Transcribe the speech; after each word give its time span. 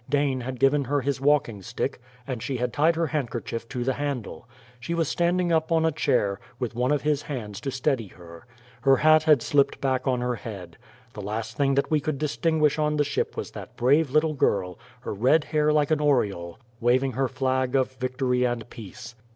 Dane 0.09 0.41
had 0.41 0.59
given 0.59 0.85
her 0.85 1.01
his 1.01 1.21
walking 1.21 1.61
stick, 1.61 2.01
and 2.25 2.41
she 2.41 2.57
had 2.57 2.73
tied 2.73 2.95
her 2.95 3.05
handkerchief 3.05 3.69
to 3.69 3.83
the 3.83 3.93
handle. 3.93 4.49
She 4.79 4.95
was 4.95 5.07
standing 5.07 5.51
up 5.51 5.71
on 5.71 5.85
a 5.85 5.91
chair, 5.91 6.39
with 6.57 6.73
one 6.73 6.91
of 6.91 7.03
his 7.03 7.21
hands 7.21 7.61
to 7.61 7.69
steady 7.69 8.07
her. 8.07 8.47
Her 8.81 8.97
hat 8.97 9.21
had 9.21 9.43
slipped 9.43 9.79
back 9.79 10.07
on 10.07 10.19
her 10.19 10.33
head. 10.37 10.75
The 11.13 11.21
last 11.21 11.55
thing 11.55 11.75
that 11.75 11.91
we 11.91 11.99
could 11.99 12.17
distinguish 12.17 12.79
on 12.79 12.97
the 12.97 13.03
ship 13.03 13.37
was 13.37 13.51
that 13.51 13.77
brave 13.77 14.09
little 14.09 14.33
girl, 14.33 14.79
her 15.01 15.13
red 15.13 15.43
hair 15.43 15.71
like 15.71 15.91
an 15.91 16.01
aureole, 16.01 16.57
waving 16.79 17.11
her 17.11 17.27
flag 17.27 17.75
of 17.75 17.91
victory 17.97 18.43
and 18.43 18.67
peace. 18.71 19.13